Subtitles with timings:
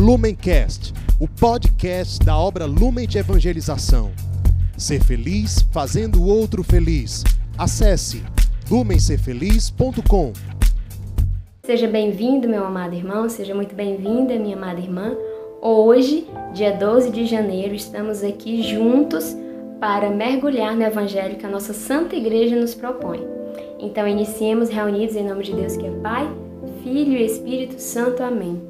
[0.00, 4.10] Lumencast, o podcast da obra Lumen de Evangelização.
[4.74, 7.22] Ser feliz fazendo o outro feliz.
[7.58, 8.22] Acesse
[8.70, 10.32] lumencerfeliz.com.
[11.62, 15.14] Seja bem-vindo, meu amado irmão, seja muito bem-vinda, minha amada irmã.
[15.60, 19.36] Hoje, dia 12 de janeiro, estamos aqui juntos
[19.78, 23.20] para mergulhar no Evangelho que a nossa Santa Igreja nos propõe.
[23.78, 26.26] Então, iniciemos reunidos em nome de Deus que é Pai,
[26.82, 28.22] Filho e Espírito Santo.
[28.22, 28.69] Amém.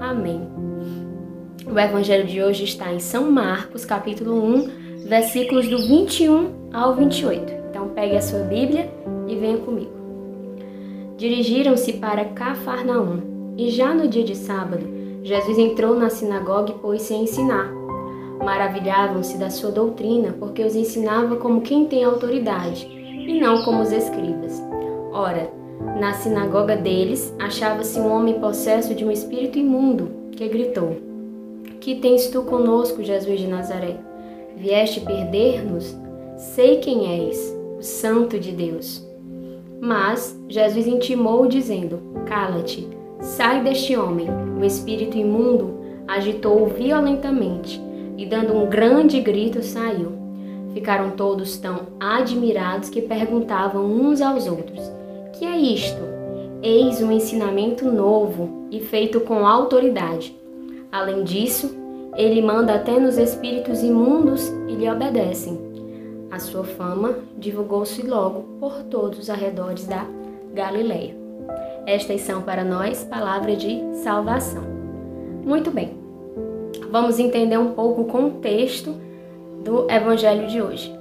[0.00, 0.42] Amém.
[1.66, 7.52] O evangelho de hoje está em São Marcos, capítulo 1, versículos do 21 ao 28.
[7.70, 8.90] Então pegue a sua Bíblia
[9.26, 9.90] e venha comigo.
[11.16, 14.86] Dirigiram-se para Cafarnaum e já no dia de sábado,
[15.22, 17.72] Jesus entrou na sinagoga e pôs-se a ensinar.
[18.44, 23.90] Maravilhavam-se da sua doutrina, porque os ensinava como quem tem autoridade, e não como os
[23.90, 24.62] escribas.
[25.10, 25.50] Ora,
[25.98, 30.96] na sinagoga deles achava-se um homem possesso de um espírito imundo, que gritou:
[31.80, 33.96] Que tens tu conosco, Jesus de Nazaré?
[34.56, 35.96] Vieste perder-nos?
[36.36, 39.06] Sei quem és, o Santo de Deus.
[39.80, 42.88] Mas Jesus intimou, dizendo: Cala-te
[43.20, 44.28] Sai deste homem!
[44.60, 47.80] O espírito imundo agitou-o violentamente
[48.16, 50.12] e, dando um grande grito, saiu.
[50.74, 54.95] Ficaram todos tão admirados que perguntavam uns aos outros:
[55.38, 56.00] Que é isto?
[56.62, 60.34] Eis um ensinamento novo e feito com autoridade.
[60.90, 61.76] Além disso,
[62.16, 65.60] ele manda até nos espíritos imundos e lhe obedecem.
[66.30, 70.06] A sua fama divulgou-se logo por todos os arredores da
[70.54, 71.14] Galileia.
[71.84, 74.64] Estas são para nós palavras de salvação.
[75.44, 75.98] Muito bem,
[76.90, 78.94] vamos entender um pouco o contexto
[79.62, 80.98] do evangelho de hoje.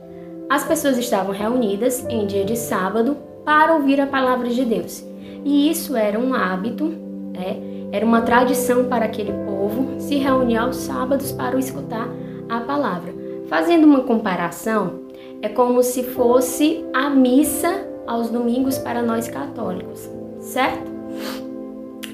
[0.49, 3.15] As pessoas estavam reunidas em dia de sábado
[3.45, 5.05] para ouvir a palavra de Deus.
[5.45, 7.57] E isso era um hábito, né?
[7.91, 12.09] era uma tradição para aquele povo se reunir aos sábados para escutar
[12.49, 13.13] a palavra.
[13.47, 15.01] Fazendo uma comparação,
[15.41, 20.09] é como se fosse a missa aos domingos para nós católicos
[20.45, 20.91] certo?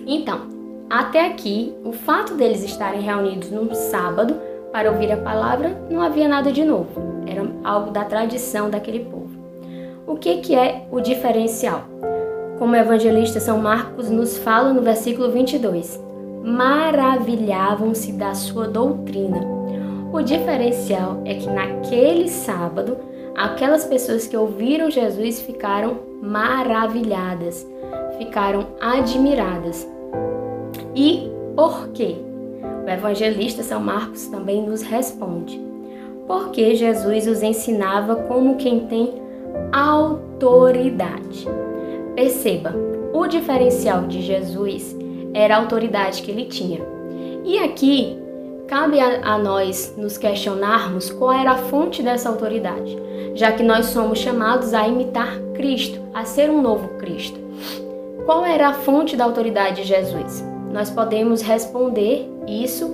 [0.07, 0.41] Então,
[0.89, 4.35] até aqui, o fato deles estarem reunidos num sábado
[4.71, 9.20] para ouvir a palavra não havia nada de novo, era algo da tradição daquele povo.
[10.11, 11.85] O que, que é o diferencial?
[12.59, 15.97] Como o evangelista São Marcos nos fala no versículo 22,
[16.43, 19.39] maravilhavam-se da sua doutrina.
[20.11, 22.97] O diferencial é que naquele sábado,
[23.37, 27.65] aquelas pessoas que ouviram Jesus ficaram maravilhadas,
[28.17, 29.87] ficaram admiradas.
[30.93, 32.17] E por quê?
[32.85, 35.57] O evangelista São Marcos também nos responde.
[36.27, 39.21] Porque Jesus os ensinava como quem tem
[39.71, 41.47] autoridade.
[42.15, 42.73] Perceba,
[43.13, 44.95] o diferencial de Jesus
[45.33, 46.81] era a autoridade que ele tinha.
[47.43, 48.17] E aqui
[48.67, 52.97] cabe a, a, nós nos questionarmos qual era a fonte dessa autoridade,
[53.35, 57.39] já que nós somos chamados a imitar Cristo, a ser um novo Cristo.
[58.25, 60.43] Qual era a fonte da autoridade de Jesus?
[60.71, 62.89] Nós podemos responder isso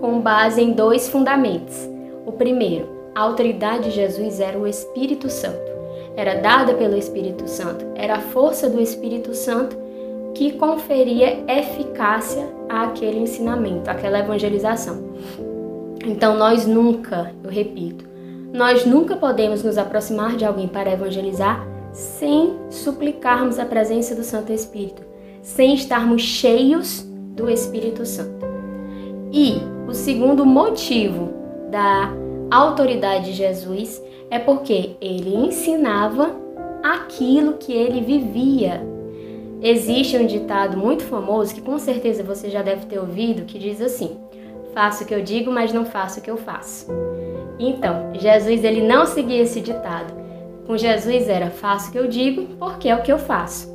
[0.00, 1.76] com base em dois fundamentos.
[2.26, 5.81] O primeiro, a autoridade de Jesus era o Espírito Santo.
[6.16, 9.76] Era dada pelo Espírito Santo, era a força do Espírito Santo
[10.34, 15.12] que conferia eficácia àquele ensinamento, àquela evangelização.
[16.04, 18.04] Então nós nunca, eu repito,
[18.52, 24.52] nós nunca podemos nos aproximar de alguém para evangelizar sem suplicarmos a presença do Santo
[24.52, 25.02] Espírito,
[25.42, 28.46] sem estarmos cheios do Espírito Santo.
[29.32, 29.56] E
[29.88, 31.32] o segundo motivo
[31.70, 32.12] da
[32.54, 36.34] autoridade de Jesus é porque ele ensinava
[36.82, 38.82] aquilo que ele vivia.
[39.62, 43.80] Existe um ditado muito famoso que com certeza você já deve ter ouvido que diz
[43.80, 44.16] assim:
[44.74, 46.86] Faço o que eu digo, mas não faço o que eu faço.
[47.58, 50.12] Então, Jesus ele não seguia esse ditado.
[50.66, 53.70] Com Jesus era faço o que eu digo, porque é o que eu faço.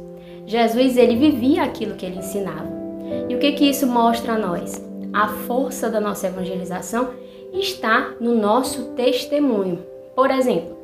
[0.45, 2.67] Jesus ele vivia aquilo que ele ensinava.
[3.29, 4.83] E o que que isso mostra a nós?
[5.13, 7.09] A força da nossa evangelização
[7.53, 9.79] está no nosso testemunho.
[10.15, 10.75] Por exemplo,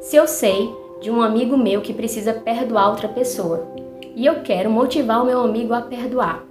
[0.00, 0.70] se eu sei
[1.00, 3.66] de um amigo meu que precisa perdoar outra pessoa
[4.14, 6.44] e eu quero motivar o meu amigo a perdoar,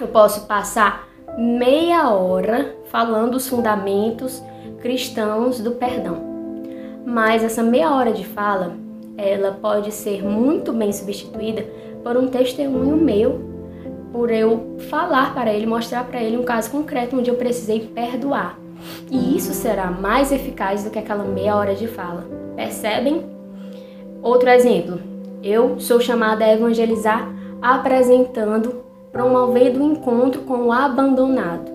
[0.00, 4.42] eu posso passar meia hora falando os fundamentos
[4.80, 6.16] cristãos do perdão.
[7.04, 8.74] Mas essa meia hora de fala,
[9.16, 11.66] ela pode ser muito bem substituída
[12.02, 13.40] por um testemunho meu,
[14.12, 18.58] por eu falar para ele, mostrar para ele um caso concreto onde eu precisei perdoar.
[19.10, 22.26] E isso será mais eficaz do que aquela meia hora de fala.
[22.54, 23.24] Percebem?
[24.22, 25.00] Outro exemplo.
[25.42, 27.30] Eu sou chamada a evangelizar
[27.62, 31.70] apresentando, promovendo o encontro com o abandonado.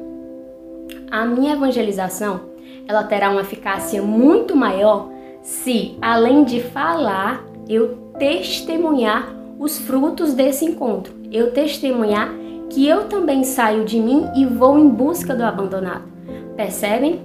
[1.10, 2.42] A minha evangelização,
[2.88, 5.10] ela terá uma eficácia muito maior
[5.42, 11.14] se, além de falar, eu testemunhar os frutos desse encontro.
[11.32, 12.34] Eu testemunhar
[12.70, 16.11] que eu também saio de mim e vou em busca do abandonado.
[16.56, 17.22] Percebem?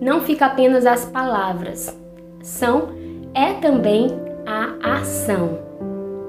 [0.00, 1.96] Não fica apenas as palavras,
[2.42, 2.88] são
[3.34, 4.08] é também
[4.46, 5.58] a ação.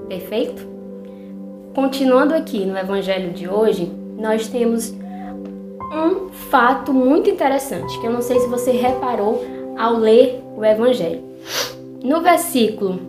[0.08, 0.66] Perfeito?
[1.74, 4.94] Continuando aqui no evangelho de hoje, nós temos
[5.94, 9.44] um fato muito interessante que eu não sei se você reparou
[9.78, 11.22] ao ler o evangelho.
[12.04, 13.00] No versículo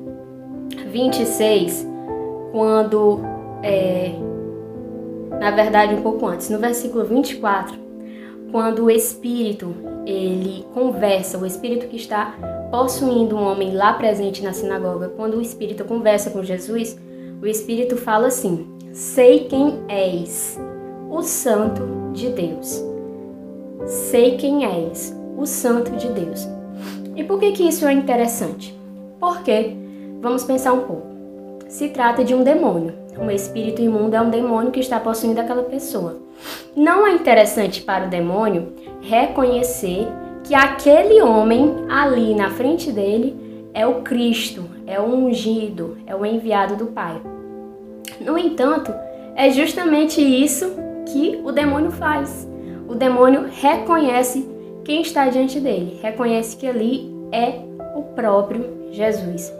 [0.90, 1.86] 26,
[2.52, 3.20] quando
[3.62, 4.12] é,
[5.38, 7.85] na verdade um pouco antes, no versículo 24,
[8.56, 9.74] quando o espírito
[10.06, 12.34] ele conversa, o espírito que está
[12.70, 16.98] possuindo um homem lá presente na sinagoga, quando o espírito conversa com Jesus,
[17.42, 20.58] o espírito fala assim: Sei quem és,
[21.10, 21.82] o Santo
[22.14, 22.82] de Deus.
[23.84, 26.48] Sei quem és, o Santo de Deus.
[27.14, 28.74] E por que, que isso é interessante?
[29.20, 29.76] Porque,
[30.22, 31.06] vamos pensar um pouco,
[31.68, 32.94] se trata de um demônio.
[33.20, 36.24] Um espírito imundo é um demônio que está possuindo aquela pessoa.
[36.76, 40.06] Não é interessante para o demônio reconhecer
[40.44, 43.34] que aquele homem ali na frente dele
[43.72, 47.18] é o Cristo, é o ungido, é o enviado do Pai.
[48.20, 48.92] No entanto,
[49.34, 50.70] é justamente isso
[51.10, 52.46] que o demônio faz.
[52.86, 54.46] O demônio reconhece
[54.84, 57.58] quem está diante dele, reconhece que ali é
[57.96, 59.50] o próprio Jesus.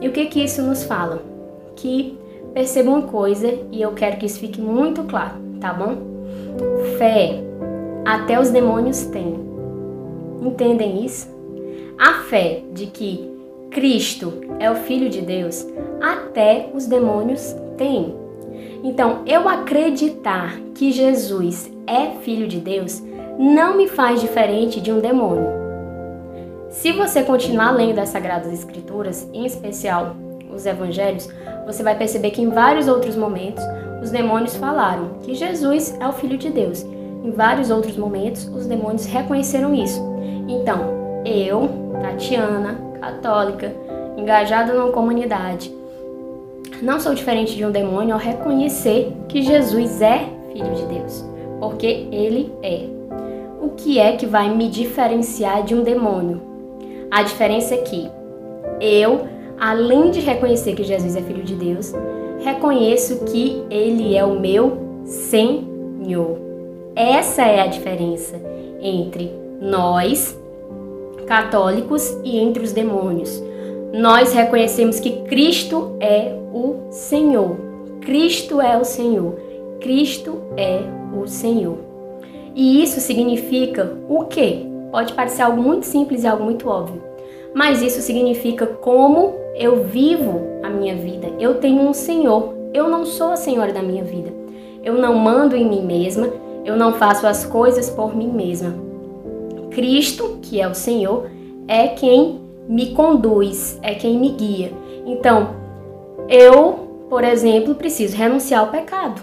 [0.00, 1.22] E o que que isso nos fala?
[1.76, 2.18] Que
[2.54, 6.11] perceba uma coisa e eu quero que isso fique muito claro, tá bom?
[6.98, 7.42] Fé
[8.04, 9.38] até os demônios têm.
[10.40, 11.28] Entendem isso?
[11.98, 13.30] A fé de que
[13.70, 15.66] Cristo é o Filho de Deus,
[16.00, 18.14] até os demônios têm.
[18.84, 23.02] Então, eu acreditar que Jesus é Filho de Deus
[23.38, 25.48] não me faz diferente de um demônio.
[26.68, 30.16] Se você continuar lendo as Sagradas Escrituras, em especial
[30.52, 31.28] os Evangelhos,
[31.64, 33.62] você vai perceber que em vários outros momentos
[34.02, 36.82] os demônios falaram que Jesus é o Filho de Deus.
[36.82, 40.02] Em vários outros momentos, os demônios reconheceram isso.
[40.48, 41.70] Então, eu,
[42.02, 43.72] Tatiana, católica,
[44.16, 45.72] engajada numa comunidade,
[46.82, 51.24] não sou diferente de um demônio ao reconhecer que Jesus é Filho de Deus,
[51.60, 52.86] porque ele é.
[53.60, 56.42] O que é que vai me diferenciar de um demônio?
[57.08, 58.10] A diferença é que
[58.80, 59.28] eu,
[59.60, 61.94] além de reconhecer que Jesus é Filho de Deus,
[62.42, 66.38] reconheço que ele é o meu Senhor.
[66.94, 68.40] Essa é a diferença
[68.80, 69.30] entre
[69.60, 70.38] nós,
[71.26, 73.42] católicos, e entre os demônios.
[73.92, 77.56] Nós reconhecemos que Cristo é o Senhor.
[78.00, 79.34] Cristo é o Senhor.
[79.80, 80.80] Cristo é
[81.16, 81.78] o Senhor.
[82.54, 84.66] E isso significa o quê?
[84.90, 87.02] Pode parecer algo muito simples e algo muito óbvio,
[87.54, 91.28] mas isso significa como eu vivo a minha vida.
[91.38, 92.54] Eu tenho um Senhor.
[92.72, 94.32] Eu não sou a senhora da minha vida.
[94.82, 96.28] Eu não mando em mim mesma.
[96.64, 98.74] Eu não faço as coisas por mim mesma.
[99.70, 101.30] Cristo, que é o Senhor,
[101.66, 104.72] é quem me conduz, é quem me guia.
[105.04, 105.50] Então,
[106.28, 109.20] eu, por exemplo, preciso renunciar ao pecado.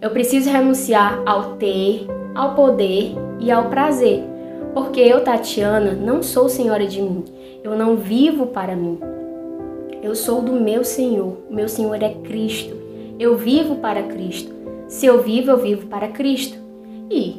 [0.00, 4.31] Eu preciso renunciar ao ter, ao poder e ao prazer.
[4.74, 7.24] Porque eu, Tatiana, não sou senhora de mim.
[7.62, 8.98] Eu não vivo para mim.
[10.02, 11.36] Eu sou do meu Senhor.
[11.50, 12.74] O meu Senhor é Cristo.
[13.18, 14.52] Eu vivo para Cristo.
[14.88, 16.58] Se eu vivo, eu vivo para Cristo.
[17.10, 17.36] E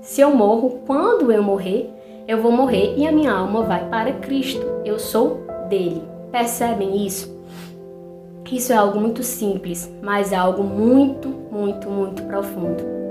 [0.00, 1.90] se eu morro, quando eu morrer,
[2.28, 4.64] eu vou morrer e a minha alma vai para Cristo.
[4.84, 6.02] Eu sou dele.
[6.30, 7.34] Percebem isso?
[8.52, 13.03] Isso é algo muito simples, mas é algo muito, muito, muito profundo.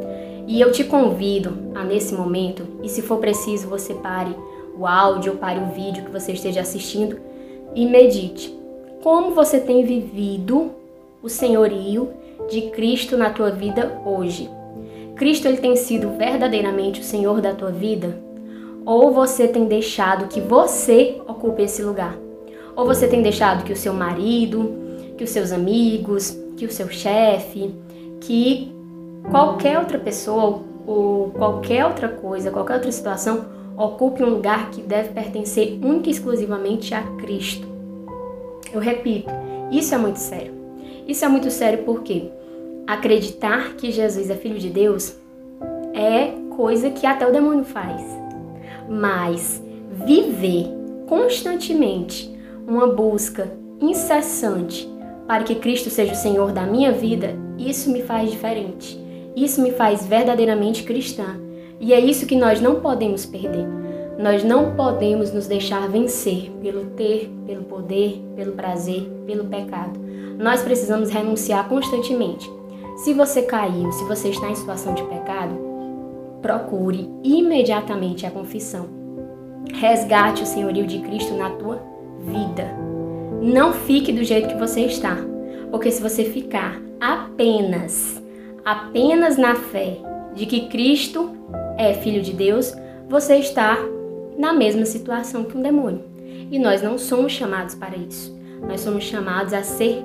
[0.48, 4.36] E eu te convido a nesse momento, e se for preciso, você pare
[4.78, 7.18] o áudio pare o vídeo que você esteja assistindo
[7.76, 8.58] e medite.
[9.02, 10.72] Como você tem vivido
[11.22, 12.10] o senhorio
[12.50, 14.50] de Cristo na tua vida hoje?
[15.16, 18.18] Cristo ele tem sido verdadeiramente o Senhor da tua vida?
[18.86, 22.18] Ou você tem deixado que você ocupe esse lugar?
[22.76, 24.74] Ou você tem deixado que o seu marido,
[25.18, 27.74] que os seus amigos, que o seu chefe,
[28.20, 28.72] que
[29.30, 33.46] qualquer outra pessoa ou qualquer outra coisa, qualquer outra situação,
[33.78, 37.68] ocupe um lugar que deve pertencer única e exclusivamente a Cristo.
[38.72, 39.32] Eu repito,
[39.72, 40.54] isso é muito sério.
[41.08, 42.30] Isso é muito sério porque
[42.88, 45.16] acreditar que Jesus é filho de Deus
[45.94, 48.02] é coisa que até o demônio faz.
[48.88, 49.62] Mas
[50.06, 50.68] viver
[51.08, 52.34] constantemente
[52.68, 53.52] uma busca
[53.82, 54.90] incessante
[55.28, 59.03] para que Cristo seja o Senhor da minha vida, isso me faz diferente.
[59.36, 61.40] Isso me faz verdadeiramente cristã.
[61.80, 63.68] E é isso que nós não podemos perder.
[64.18, 70.00] Nós não podemos nos deixar vencer pelo ter, pelo poder, pelo prazer, pelo pecado.
[70.38, 72.50] Nós precisamos renunciar constantemente.
[72.98, 75.56] Se você caiu, se você está em situação de pecado,
[76.42, 78.88] procure imediatamente a confissão.
[79.74, 81.82] Resgate o senhorio de Cristo na tua
[82.20, 82.72] vida.
[83.42, 85.18] Não fique do jeito que você está,
[85.72, 88.23] porque se você ficar apenas,
[88.66, 89.98] apenas na fé
[90.36, 91.36] de que Cristo
[91.78, 92.74] é filho de Deus,
[93.10, 93.78] você está
[94.38, 96.04] na mesma situação que um demônio.
[96.52, 98.38] E nós não somos chamados para isso.
[98.68, 100.04] Nós somos chamados a ser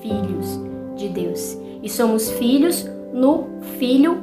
[0.00, 0.60] filhos
[0.96, 1.58] de Deus.
[1.82, 3.46] E somos filhos no
[3.78, 4.22] Filho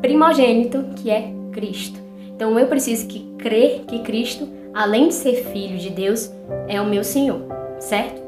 [0.00, 1.98] primogênito, que é Cristo.
[2.34, 6.30] Então eu preciso que crer que Cristo, além de ser filho de Deus,
[6.68, 7.40] é o meu Senhor,
[7.78, 8.20] certo?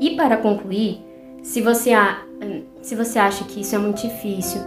[0.00, 0.98] E para concluir,
[1.46, 1.92] se você,
[2.82, 4.60] se você acha que isso é muito difícil,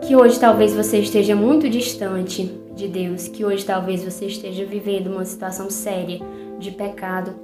[0.00, 2.44] que hoje talvez você esteja muito distante
[2.76, 6.20] de Deus, que hoje talvez você esteja vivendo uma situação séria
[6.56, 7.34] de pecado,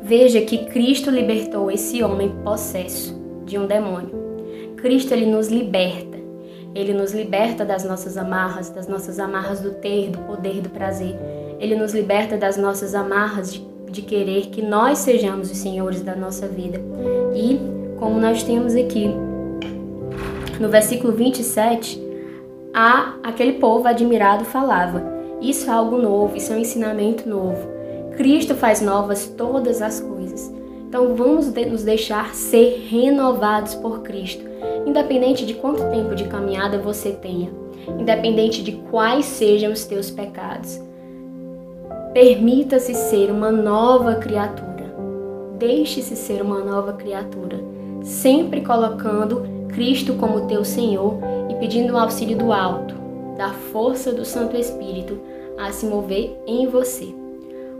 [0.00, 4.22] veja que Cristo libertou esse homem possesso de um demônio.
[4.76, 6.18] Cristo ele nos liberta.
[6.76, 11.18] Ele nos liberta das nossas amarras, das nossas amarras do ter, do poder, do prazer.
[11.58, 16.16] Ele nos liberta das nossas amarras de, de querer que nós sejamos os senhores da
[16.16, 16.80] nossa vida.
[17.34, 17.60] E,
[17.98, 19.14] como nós temos aqui
[20.58, 22.02] no versículo 27,
[22.72, 25.02] a aquele povo admirado falava:
[25.40, 27.68] Isso é algo novo, isso é um ensinamento novo.
[28.16, 30.52] Cristo faz novas todas as coisas.
[30.88, 34.44] Então vamos nos deixar ser renovados por Cristo,
[34.86, 37.50] independente de quanto tempo de caminhada você tenha,
[37.98, 40.78] independente de quais sejam os teus pecados.
[42.12, 44.94] Permita-se ser uma nova criatura.
[45.58, 47.58] Deixe-se ser uma nova criatura,
[48.02, 51.14] sempre colocando Cristo como teu Senhor
[51.48, 52.94] e pedindo o auxílio do alto,
[53.38, 55.18] da força do Santo Espírito
[55.58, 57.08] a se mover em você.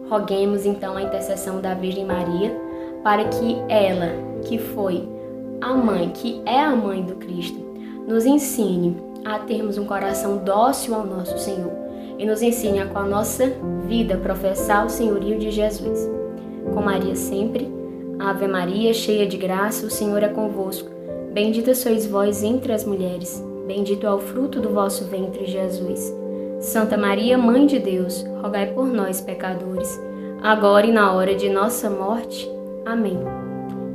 [0.09, 2.59] Roguemos então a intercessão da Virgem Maria
[3.05, 4.13] para que ela,
[4.47, 5.07] que foi
[5.61, 7.59] a mãe, que é a mãe do Cristo,
[8.09, 8.97] nos ensine
[9.27, 11.82] a termos um coração dócil ao nosso Senhor
[12.19, 13.53] e nos ensine a com a nossa
[13.87, 16.09] vida professar o senhorio de Jesus.
[16.73, 17.71] Com Maria sempre,
[18.19, 20.89] Ave Maria, cheia de graça, o Senhor é convosco.
[21.33, 26.15] Bendita sois vós entre as mulheres, bendito é o fruto do vosso ventre, Jesus.
[26.61, 30.01] Santa Maria, Mãe de Deus, rogai por nós, pecadores,
[30.43, 32.49] agora e na hora de nossa morte.
[32.87, 33.19] Amém.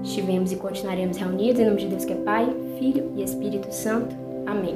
[0.03, 4.15] Estivemos e continuaremos reunidos em nome de Deus que é Pai, Filho e Espírito Santo.
[4.45, 4.75] Amém.